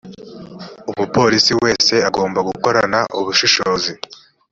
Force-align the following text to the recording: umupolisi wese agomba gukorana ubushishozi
umupolisi 0.91 1.51
wese 1.63 1.93
agomba 2.09 2.39
gukorana 2.49 2.99
ubushishozi 3.19 3.91